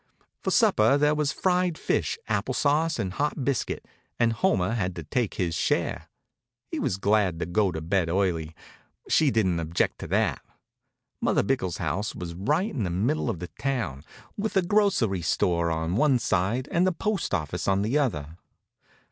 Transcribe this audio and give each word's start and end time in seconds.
For 0.41 0.49
supper 0.49 0.97
there 0.97 1.13
was 1.13 1.31
fried 1.31 1.77
fish, 1.77 2.17
apple 2.27 2.55
sauce 2.55 2.97
and 2.97 3.13
hot 3.13 3.45
biscuit, 3.45 3.85
and 4.19 4.33
Homer 4.33 4.71
had 4.71 4.95
to 4.95 5.03
take 5.03 5.35
his 5.35 5.53
share. 5.53 6.09
He 6.71 6.79
was 6.79 6.97
glad 6.97 7.37
to 7.37 7.45
go 7.45 7.71
to 7.71 7.81
bed 7.81 8.09
early. 8.09 8.55
She 9.07 9.29
didn't 9.29 9.59
object 9.59 9.99
to 9.99 10.07
that. 10.07 10.41
Mother 11.21 11.43
Bickell's 11.43 11.77
house 11.77 12.15
was 12.15 12.33
right 12.33 12.71
in 12.71 12.83
the 12.83 12.89
middle 12.89 13.29
of 13.29 13.37
the 13.37 13.49
town, 13.59 14.03
with 14.35 14.57
a 14.57 14.63
grocery 14.63 15.21
store 15.21 15.69
on 15.69 15.95
one 15.95 16.17
side 16.17 16.67
and 16.71 16.87
the 16.87 16.91
postoffice 16.91 17.67
on 17.67 17.83
the 17.83 17.99
other. 17.99 18.39